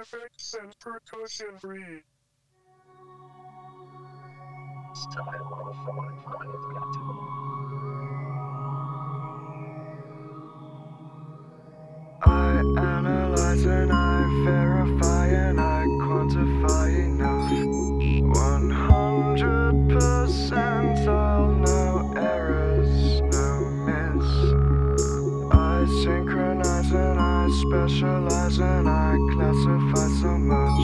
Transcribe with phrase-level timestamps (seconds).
[0.00, 2.02] Effects and percussion breed.
[12.24, 16.81] I analyze and I verify and I quantify
[29.82, 30.80] classify so much.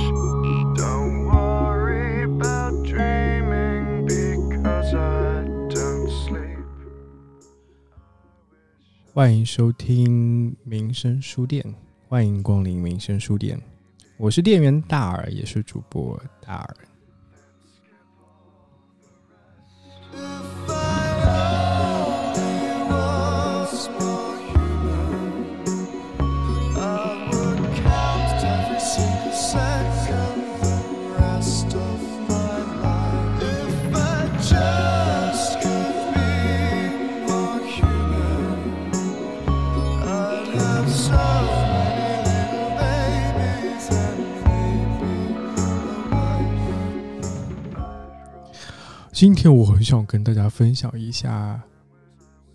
[0.77, 6.59] Don't worry about dreaming because I don't sleep.
[9.13, 11.75] 欢迎收听民生书店，
[12.09, 13.61] 欢迎光临民生书店，
[14.17, 16.77] 我是店员大耳，也是主播大耳。
[49.19, 51.61] 今天我很想跟大家分享一下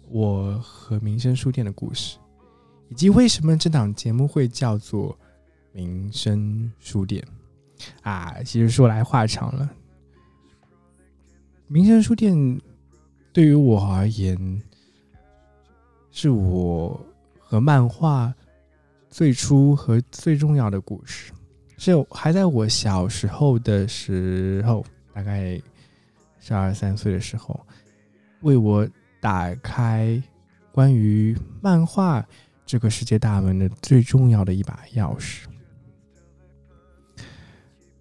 [0.10, 2.18] 我和民生书店的故事，
[2.88, 5.14] 以及为什么这档节目会叫做
[5.74, 7.22] 民生书店
[8.02, 8.42] 啊。
[8.44, 9.70] 其实说来话长了，
[11.68, 12.34] 民生书店
[13.34, 14.64] 对于我而言，
[16.12, 16.98] 是我
[17.38, 18.34] 和漫画
[19.10, 21.34] 最初和最重要的故事，
[21.78, 25.62] 是还在我小时候的时候，大概。
[26.46, 27.66] 十二三岁的时候，
[28.42, 28.86] 为我
[29.22, 30.22] 打开
[30.74, 32.22] 关于漫画
[32.66, 35.46] 这个世界大门的最重要的一把钥匙。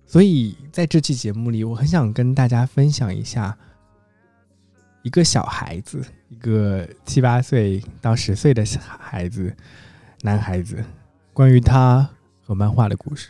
[0.04, 3.56] 所以在这期节目里，我很想跟大家分享一下
[5.02, 9.56] 一个小孩子，一个七八岁到十岁的小孩子，
[10.22, 10.84] 男孩子，
[11.32, 12.10] 关于他
[12.44, 13.28] 和漫画的故事。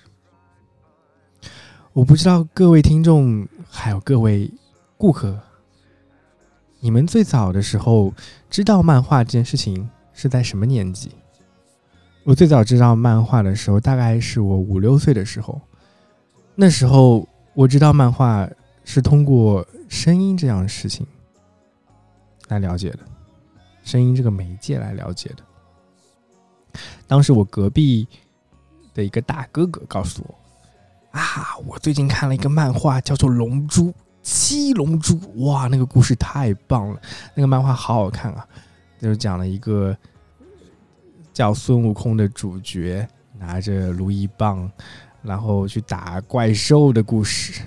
[1.92, 4.50] 我不知道各位听众还有各位
[5.02, 5.36] 顾客，
[6.78, 8.14] 你们最早的时候
[8.48, 11.10] 知道漫画这件事情是在什么年纪？
[12.22, 15.60] 我最早知道漫画的时候，大概是我五六岁的时候。
[16.54, 18.48] 那时候我知道漫画
[18.84, 21.04] 是通过声音这样的事情
[22.46, 23.00] 来了解的，
[23.82, 26.80] 声音这个媒介来了解的。
[27.08, 28.06] 当时我隔壁
[28.94, 30.34] 的一个大哥哥告诉我
[31.18, 33.86] ：“啊，我最近看了一个漫画，叫做《龙珠》。”
[34.22, 37.00] 七龙珠，哇，那个故事太棒了，
[37.34, 38.46] 那个漫画好好看啊！
[39.00, 39.96] 就是讲了一个
[41.32, 43.06] 叫孙悟空的主角
[43.36, 44.70] 拿着如意棒，
[45.22, 47.62] 然后去打怪兽的故事。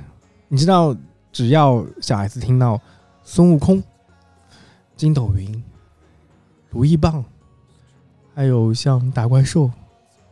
[0.47, 0.95] 你知道，
[1.29, 2.79] 只要小孩子听到
[3.21, 3.83] 孙悟空、
[4.95, 5.63] 筋斗云、
[6.69, 7.23] 如意棒，
[8.33, 9.69] 还有像打怪兽，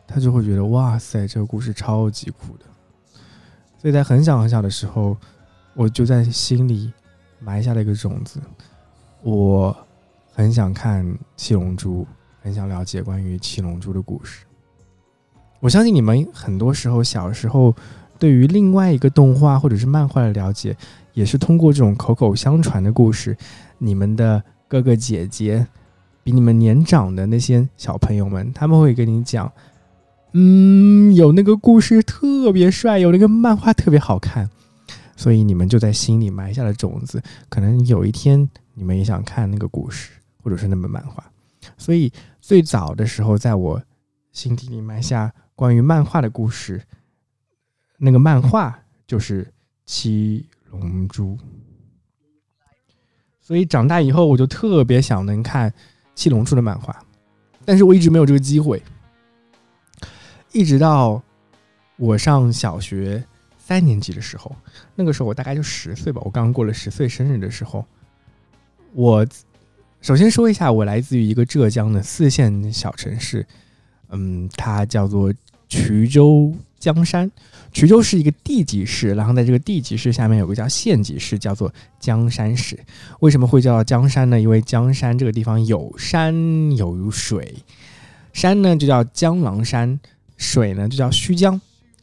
[0.06, 2.64] 他就会觉得哇塞，这个故事超级酷的。
[3.78, 5.14] 所以在很小很小的时候。
[5.74, 6.92] 我就在心里
[7.40, 8.40] 埋下了一个种子，
[9.22, 9.76] 我
[10.32, 11.04] 很想看
[11.36, 12.02] 《七龙珠》，
[12.40, 14.44] 很想了解关于《七龙珠》的故事。
[15.60, 17.74] 我相信你们很多时候小时候
[18.18, 20.76] 对于另外一个动画或者是漫画的了解，
[21.12, 23.36] 也是通过这种口口相传的故事。
[23.78, 25.66] 你们的哥哥姐姐，
[26.22, 29.50] 比你们年长的那些小朋友们，他们会跟你讲，
[30.32, 34.48] 嗯，有那个故事特别帅，有那个漫画特别好看。
[35.16, 40.10] 所以你们就在心里埋下了种子，可能有一天你们也想看那个故事，
[40.42, 41.24] 或者是那本漫画。
[41.78, 43.82] 所以最早的时候，在我
[44.32, 46.82] 心底里埋下关于漫画的故事，
[47.96, 49.44] 那个漫画就是
[49.86, 51.36] 《七龙珠》。
[53.40, 55.70] 所以长大以后，我就特别想能看
[56.14, 56.94] 《七龙珠》的漫画，
[57.64, 58.82] 但是我一直没有这个机会，
[60.52, 61.22] 一直到
[61.96, 63.24] 我上小学。
[63.66, 64.54] 三年级的时候，
[64.94, 67.82] 那个时候我大概就十岁吧，我刚刚过了十岁生日的时候，
[68.92, 69.26] 我
[70.02, 73.46] 首先说一下，我来自于一个浙江的四线小城市，
[74.10, 75.32] 嗯，它叫做
[75.70, 77.30] 衢州江山。
[77.72, 82.78] 衢州是一个地级市，然后在这个地级市下面有个叫县级市，叫做江山市。
[83.20, 84.38] 为什么会叫江山呢？
[84.38, 87.54] 因为江山这个地方有山有水，
[88.34, 89.98] 山呢就叫江郎山，
[90.36, 91.58] 水呢就叫胥江。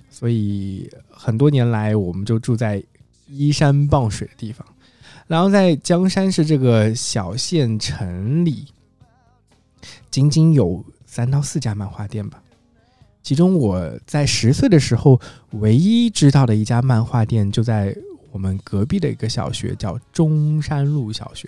[0.10, 0.90] 所以
[1.24, 2.84] 很多年来，我们就住在
[3.28, 4.66] 依山傍水的地方。
[5.28, 8.66] 然后在江山市这个小县城里，
[10.10, 12.42] 仅仅有三到四家漫画店吧。
[13.22, 15.22] 其中我在十岁的时候，
[15.52, 17.96] 唯一知道的一家漫画店就在
[18.32, 21.48] 我们隔壁的一个小学，叫中山路小学。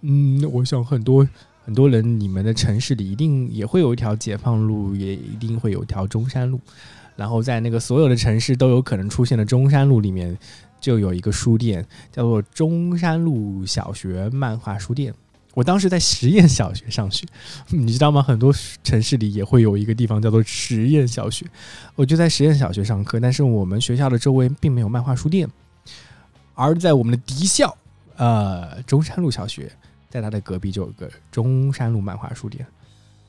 [0.00, 1.26] 嗯，我想很多
[1.64, 6.60] 很多人，你们的城市里一定也会有一条解放路，也一定会有一条中山路。
[7.16, 10.36] 然后在那个所有的城市都有可能出现的中山路里面，
[10.78, 15.12] 就有一个书店，叫做中山路小学漫画书店。
[15.54, 17.26] 我当时在实验小学上学，
[17.70, 18.22] 你知道吗？
[18.22, 18.52] 很多
[18.84, 21.46] 城市里也会有一个地方叫做实验小学。
[21.94, 25.48] 我就在实验小学上课，但是我们学校的周围并没有漫画书店，
[26.54, 27.74] 而在我们的敌校，
[28.16, 29.72] 呃，中山路小学，
[30.10, 32.66] 在它的隔壁就有个中山路漫画书店。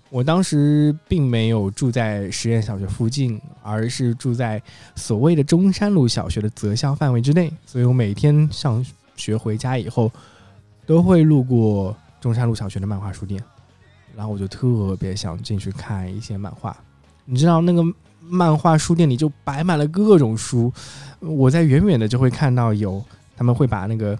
[0.10, 4.62] 我当时并没有住在实验小学附近，而是住在
[4.96, 8.86] 所谓的中山路小学的择校范围之内，所以我每天上
[9.18, 10.10] 学回家以后，
[10.86, 13.44] 都会路过中山路小学的漫画书店，
[14.16, 16.76] 然后我就特别想进去看一些漫画。
[17.26, 17.84] 你知道那个
[18.22, 20.72] 漫画书店里就摆满了各种书，
[21.20, 23.04] 我在远远的就会看到有
[23.36, 24.18] 他们会把那个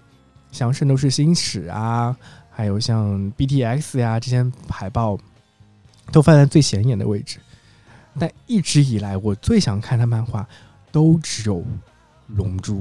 [0.52, 2.14] 像《圣斗士星矢》啊，
[2.50, 5.18] 还有像 BTX 呀这些海报。
[6.10, 7.38] 都放在最显眼的位置，
[8.18, 10.48] 但一直以来我最想看的漫画
[10.90, 11.56] 都只有
[12.28, 12.76] 《龙珠》，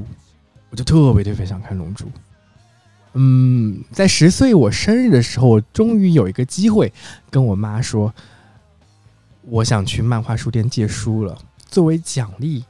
[0.70, 2.06] 我就特别特别想看《龙珠》。
[3.14, 6.94] 嗯，在十岁我生日的时候，我终于有一个机会
[7.30, 8.14] 跟我妈说，
[9.42, 11.38] 我想去漫画书店借书了。
[11.68, 12.64] 作为奖励，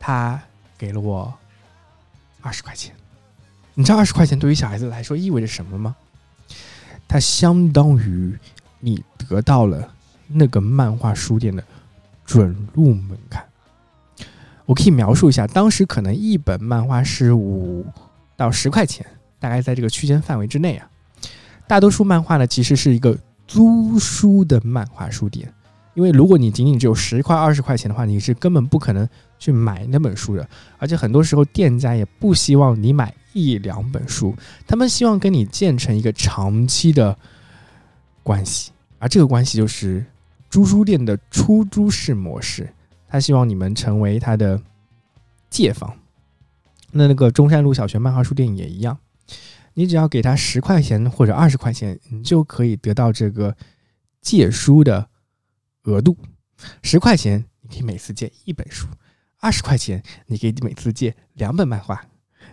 [0.00, 0.42] 她
[0.76, 1.32] 给了我
[2.40, 2.92] 二十块钱。
[3.74, 5.94] 你知道二十块钱对于小孩子来说意味着什么吗？
[7.06, 8.36] 它相当于。
[8.78, 9.88] 你得到了
[10.26, 11.62] 那个漫画书店的
[12.24, 13.44] 准入门槛。
[14.64, 17.86] 我可以描述一下，当时可能一本漫画是五
[18.36, 19.06] 到十块钱，
[19.38, 20.88] 大概在这个区间范围之内啊。
[21.66, 25.52] 大多数漫画呢，其实是一个租书的漫画书店，
[25.94, 29.08] 因为如果你仅仅只有十块、二十块钱的话，你是根本不可能
[29.38, 30.48] 去买那本书的。
[30.78, 34.34] 而且很多时候，店家也不希望你买一两本书，
[34.66, 37.16] 他们希望跟你建成一个长期的。
[38.22, 40.04] 关系，而这个关系就是
[40.48, 42.72] 租书店的出租式模式。
[43.08, 44.60] 他希望你们成为他的
[45.48, 45.96] 借方。
[46.90, 48.98] 那那个中山路小学漫画书店也一样，
[49.74, 53.56] 你只要给他十块钱或者二十块钱，你就可以得到这个
[54.20, 55.08] 借书的
[55.84, 56.16] 额度。
[56.82, 58.88] 十块钱你可以每次借一本书，
[59.38, 62.04] 二十块钱你可以每次借两本漫画，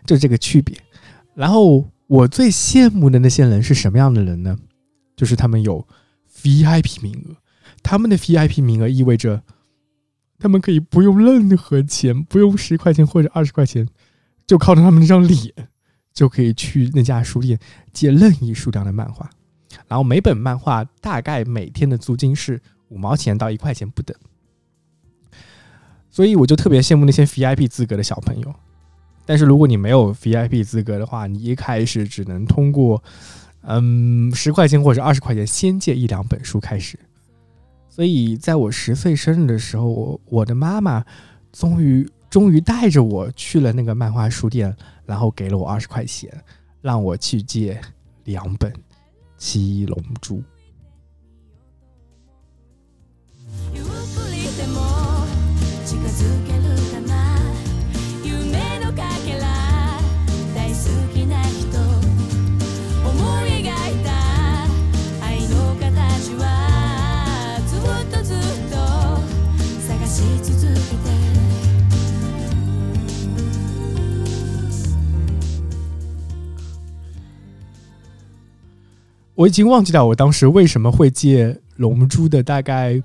[0.05, 0.77] 就这个区别。
[1.33, 4.57] 然后我最羡慕的那些人是什么样的人呢？
[5.15, 5.87] 就是他们有
[6.43, 7.37] VIP 名额，
[7.81, 9.41] 他们的 VIP 名额意味着
[10.37, 13.87] 他们可以不用任何钱，不用十块钱或者二十块钱，
[14.45, 15.53] 就靠着他们那张脸，
[16.13, 17.57] 就可以去那家书店
[17.93, 19.29] 借任意数量的漫画，
[19.87, 24.15] 然后每本漫画大概每天的租金是五毛钱到一块钱不等，
[26.11, 28.53] 所以我就特别羡慕那些 VIP 资格的小朋友。
[29.25, 33.01] 但是如果你没有 VIP 资格的话，你一开始只能通过。
[33.63, 36.99] 嗯，十块钱或者二十块钱，先借一两本书开始。
[37.89, 41.05] 所以，在我十岁生日的时候，我我的妈妈
[41.51, 44.75] 终于终于带着我去了那个漫画书店，
[45.05, 46.29] 然后给了我二十块钱，
[46.81, 47.79] 让我去借
[48.23, 48.71] 两本
[49.37, 50.37] 《七龙珠》。
[79.43, 83.01] 我已经忘记掉我当时为什么会借《龙珠》的大概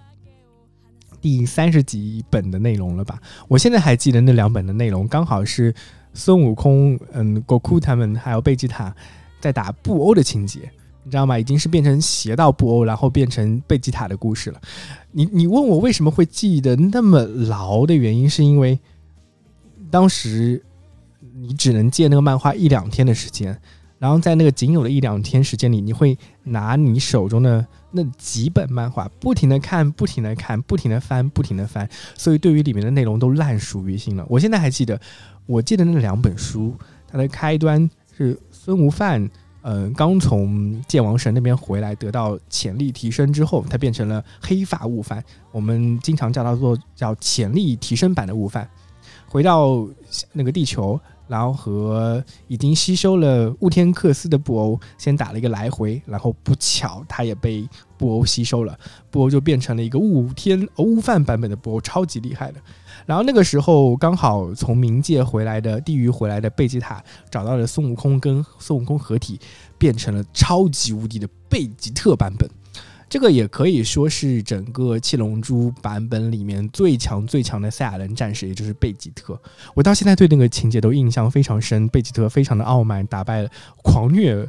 [1.20, 3.20] 第三十几本的内容了吧？
[3.48, 5.74] 我现在还记得那两本的内容，刚好是
[6.14, 8.94] 孙悟空、嗯，果库他们还有贝吉塔
[9.40, 10.70] 在打布欧的情节，
[11.02, 11.36] 你知道吗？
[11.36, 14.60] 已经是变成邪道布欧，然后变成贝吉塔的故事了。
[15.10, 18.78] 你你问我为什么会记得那么牢的原因，是因为
[19.90, 20.62] 当时
[21.34, 23.60] 你只能借那个漫画一两天的时间。
[23.98, 34.24] 然后在那个仅有的一两天时间里，你会拿你手中的那几本漫画，不停的看，不停的看，不停的翻，不停的翻，所以对于里面的内容都烂熟于心了。
[34.28, 35.00] 我现在还记得，
[35.46, 36.76] 我记得那两本书，
[37.08, 39.28] 它的开端是孙悟饭，
[39.62, 48.70] 呃，刚从剑王神那边回来，得到潜力提升之后，他变成了黑发悟饭，我们经常叫他做叫潜力提升版的悟饭，
[49.26, 49.88] 回到
[50.32, 51.00] 那个地球。
[51.28, 58.76] 然后和已经吸收了雾天克斯的布欧先打了一个来回，然后不巧他也被布欧吸收了，
[59.10, 62.60] 布欧就变成了一个雾天欧范版本的布欧，超级厉害的。
[63.06, 69.38] 然后那个时候刚好从冥界回来的地狱回来的贝吉塔找到了孙悟空，跟孙悟空合体，
[69.78, 72.48] 变成了超级无敌的贝吉特版本。
[73.08, 79.40] 这个也可以说是整个七龙珠版本里面最强最强的赛亚人战士，也就是贝吉特。
[79.74, 83.50] 我到现在对那个情节都印象非常深，贝吉特非常的傲慢，打败了
[83.82, 84.46] 狂虐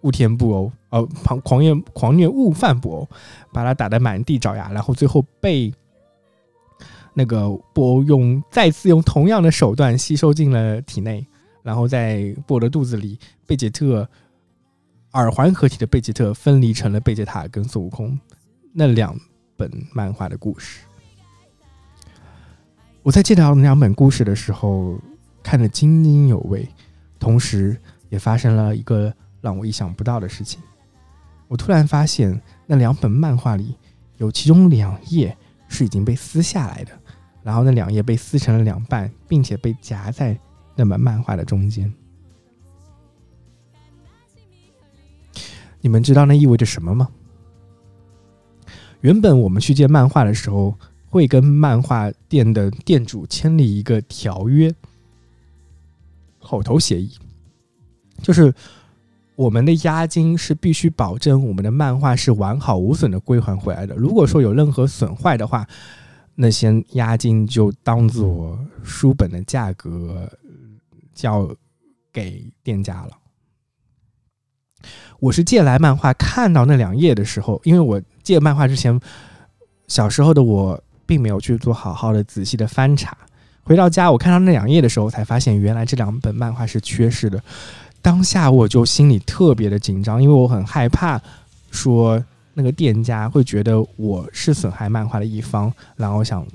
[0.00, 3.08] 雾天布欧，呃，狂狂虐狂虐雾饭布欧，
[3.52, 5.72] 把他打得满地找牙，然后最后被
[7.14, 11.24] 那个布欧用再次用同样的手段吸收进了体内，
[11.62, 13.16] 然后在布欧的肚子里，
[13.46, 14.08] 贝吉特。
[15.16, 18.18] 耳环合体的贝吉特分离成了贝吉塔跟孙悟空
[18.72, 19.18] 那两
[19.56, 20.80] 本漫画的故事。
[23.02, 25.00] 我在介绍那两本故事的时候
[25.42, 26.68] 看得津津有味，
[27.18, 27.74] 同时
[28.10, 30.60] 也发生了一个让我意想不到的事情。
[31.48, 33.74] 我突然发现那两本漫画里
[34.18, 35.34] 有其中两页
[35.68, 36.92] 是已经被撕下来的，
[37.42, 40.38] 然后那两页被撕成了两半，并且被夹在
[40.74, 41.90] 那本漫画的中间。
[45.86, 47.08] 你们知道那意味着什么吗？
[49.02, 50.76] 原本我们去借漫画的时候，
[51.08, 54.74] 会跟漫画店的店主签立一个条约，
[56.40, 57.12] 口头协议，
[58.20, 58.52] 就是
[59.36, 63.94] 我们的押金是必须保证我们的漫画是完好无损的归还回来的。
[63.94, 65.64] 如果说有任何损坏的话，
[66.34, 70.28] 那些押金就当做书本的价格
[71.14, 71.48] 交
[72.12, 73.12] 给店家了。
[75.18, 79.00] 我是借来漫画看到那两页的时候，因为我借漫画之前，
[79.88, 83.16] 小时候的我并没有去做好好的仔细的翻查。
[83.62, 87.42] 回到家，我看到那两页的时候，才发现原来这两本漫画是缺失的。
[88.00, 91.20] 当下我就心里特别的紧张，因为我很害怕
[91.72, 92.22] 说
[92.54, 96.46] 那个店家会觉得我是损害漫画的一方，然后想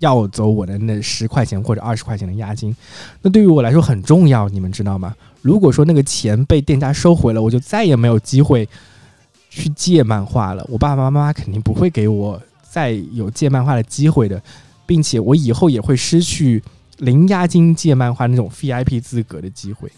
[0.00, 2.74] 要走我的那十块钱或者二十块钱的押金。
[3.22, 5.14] 那对于我来说很重要，你们知道吗？
[5.40, 8.68] 如果说那个钱被店家收回了，我就再也没有机会
[9.48, 10.66] 去借漫画了。
[10.68, 14.42] 我爸爸妈妈肯定不会给我再有借漫画的机会的，
[14.86, 16.62] 并且我以后也会失去
[16.98, 19.90] 零押金借漫画那种 VIP 资格的机会。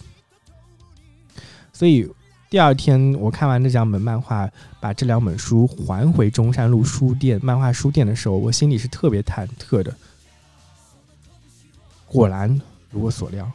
[1.72, 2.08] 所以
[2.52, 4.46] 第二天我看完这两本漫画，
[4.78, 9.96] 把这两本书还回中山路书店漫画书店的时候，我心里是特别忐忑的。
[12.04, 13.50] 果然如我所料。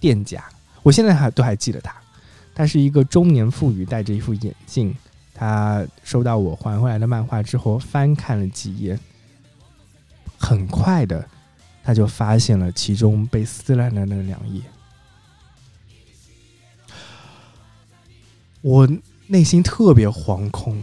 [0.00, 0.42] 店家，
[0.82, 1.94] 我现在还都还记得他，
[2.52, 4.92] 他是一个中年妇女，戴着一副眼镜。
[5.32, 8.98] 他收到我还回来的漫画之后，翻看了几页，
[10.36, 11.24] 很快的，
[11.84, 14.60] 他就发现了其中被撕烂的那两页。
[18.62, 18.88] 我
[19.26, 20.82] 内心特别惶恐，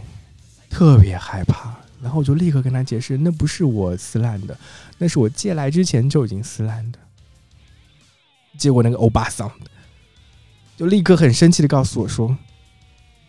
[0.68, 4.56] 特别害怕，然后我就立刻跟他解释，那不是我撕烂的，
[4.98, 6.98] 那是我借来之前就已经撕烂的。
[8.58, 9.50] 结果那个欧巴桑
[10.76, 12.36] 就立刻很生气的告诉我说：“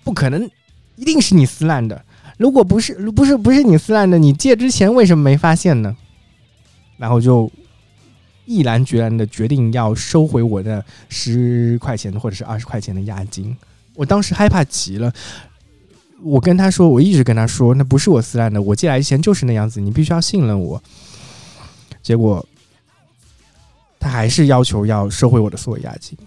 [0.04, 0.50] 不可能，
[0.98, 2.04] 一定是你撕烂的。
[2.38, 5.96] 如果不是，不是，不是你撕烂的，你借之前为什么没发现呢？”
[6.98, 7.50] 然后就
[8.46, 13.56] 毅然决然的决定要收回我的十块钱或者是二十块钱的押金。
[13.96, 15.12] 我当时害怕极了，
[16.22, 20.82] 我跟他说，我一直跟他说，那不是我撕烂的，我借来之前就是那样子，你必须要信任我。
[22.02, 22.46] 结果。
[24.04, 26.18] 他还是要求要收回我的所有押金。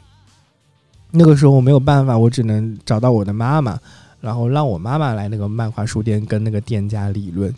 [1.10, 3.76] 那个时候我没有办法，我只能找到我的妈妈，
[4.20, 7.52] 然后让我妈妈来那个漫画书店跟那个店家理论。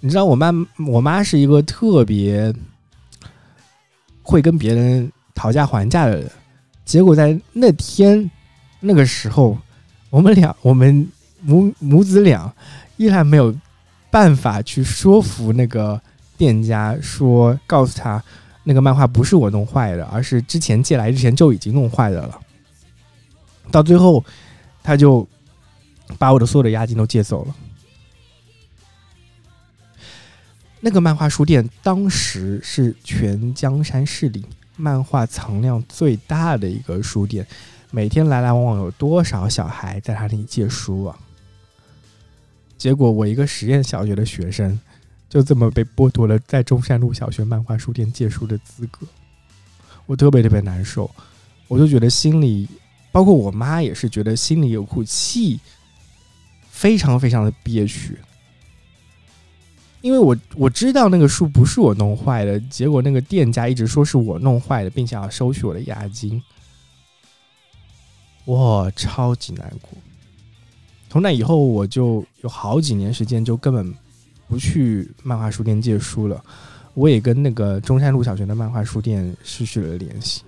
[0.00, 0.50] 你知道，我妈
[0.88, 2.50] 我妈是一个特别
[4.22, 6.30] 会跟别人讨价还价的人。
[6.86, 8.30] 结果在那天
[8.82, 9.56] 那个时候，
[10.10, 11.08] 我们俩我们
[11.40, 12.52] 母母子俩
[12.98, 13.54] 依然没有
[14.10, 15.98] 办法去说服那个
[16.36, 18.22] 店家，说告诉他。
[18.64, 22.40] 那个漫画不是我弄坏的，而是之前借来之前就已经弄坏的了。
[23.72, 24.24] 到最后，
[24.84, 25.28] 他就
[26.16, 27.56] 把我的所有的押金都借走了。
[30.78, 34.46] 那个漫画书店当时是全江山市里
[34.76, 37.44] 漫画藏量最大的一个书店，
[37.92, 41.16] 每天来来往往有多少小孩在他那里借书啊？
[42.76, 44.80] 结果我一个实验小学的学生。
[45.28, 49.06] 就这么被剥夺了在中山路小学漫画书店借书的资格，
[50.04, 51.10] 我特别特别难受，
[51.68, 52.68] 我就觉得心里，
[53.10, 55.58] 包括我妈也是觉得心里有股气，
[56.68, 58.18] 非常非常的憋屈。
[60.02, 66.42] 因为我我知道那个书不是我弄坏的，结果那个店家一直说是我弄坏的，并且要收取我的押金，
[68.44, 69.90] 我超级难过。
[71.08, 73.94] 从那以后，我就有好几年时间就根本
[74.48, 76.42] 不去漫画书店借书了。
[76.94, 80.42] 我也跟那个中山路小学的漫画书店失去了联系。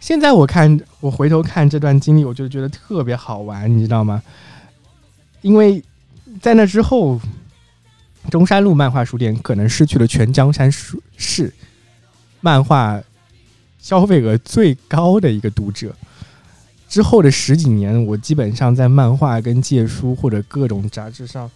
[0.00, 4.22] 现在我看，我回头看这段经历，我就觉得特别好玩，你知道吗？
[5.40, 5.82] 因为
[6.40, 7.20] 在那之后，
[8.30, 11.52] 中山路漫画书店可能失去了全江山市
[12.40, 13.02] 漫画
[13.84, 15.94] 消费额最高的一个读者。
[16.88, 21.50] 之后的十几年，我基本上在漫画跟借书或者各种杂志上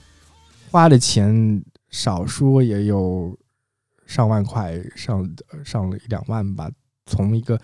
[0.70, 3.34] 花的钱，少说也有
[4.04, 5.26] 上万块，上
[5.64, 6.70] 上了一两万吧。
[7.06, 7.58] 从一个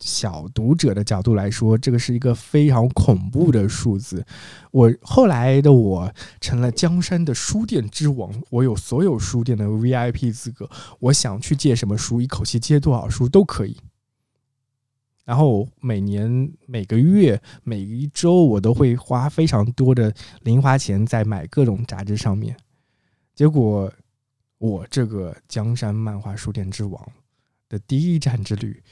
[0.00, 4.24] 小读者的角度来说，这个是一个非常恐怖的数字。
[4.70, 13.76] 我后来的我成了江山的书店之王，我有所有书店的 VIP 资格，我想去借什么书，一口气借多少书都可以。
[15.24, 22.56] 然后每年、每个月、每一周，我都会花非常多的零花钱在买各种杂志上面。
[23.34, 23.92] 结果，
[24.58, 27.00] 我这个江山漫画书店之王
[27.68, 28.82] 的第一站之旅，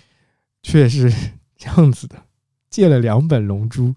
[0.62, 1.10] 却是
[1.56, 2.22] 这样子的：
[2.68, 3.88] 借了两本《龙珠》，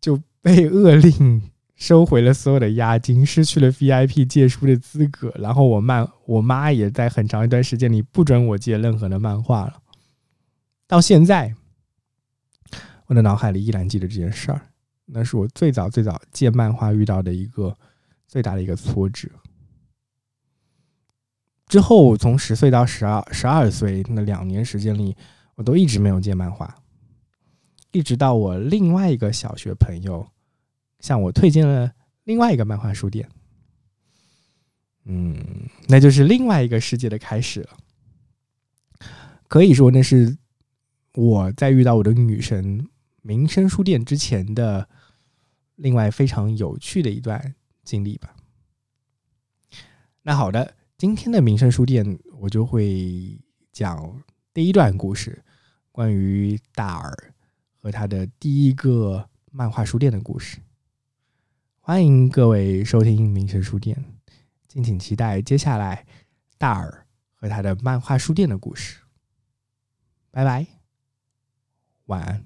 [0.00, 1.42] 就被勒令
[1.74, 5.32] 收回了所有的押金，失去了 VIP 借书的资格。
[5.36, 9.82] 然后我漫我妈也在很长一段时间里不准我借任何的漫画了。
[10.86, 11.54] 到现在，
[13.06, 14.60] 我的脑海里依然记得这件事儿。
[15.06, 17.76] 那是我最早最早借漫画遇到的一个
[18.26, 19.28] 最大的一个挫折。
[21.68, 25.16] 之后，从十岁到十二十二岁那两年时间里，
[25.56, 26.74] 我都一直没有借漫画。
[27.90, 30.26] 一直到我另外一个小学朋友
[31.00, 31.92] 向我推荐了
[32.24, 33.28] 另外一个漫画书店，
[35.04, 35.36] 嗯，
[35.88, 37.76] 那就是另外一个世界的开始了。
[39.48, 40.38] 可以说，那是。
[41.18, 42.86] 我在遇到我的女神
[43.22, 44.86] 民生书店之前的
[45.76, 48.36] 另外非常有趣的一段经历吧。
[50.20, 53.40] 那好的，今天的民生书店我就会
[53.72, 55.42] 讲第一段故事，
[55.96, 57.32] 关于大耳
[57.80, 60.58] 和他的第一个漫画书店的故事。
[61.80, 64.04] 欢迎各位收听民生书店，
[64.68, 66.04] 敬请期待接下来
[66.58, 69.00] 大耳和他的漫画书店的故事。
[70.30, 70.66] 拜拜。
[72.04, 72.44] 晚安。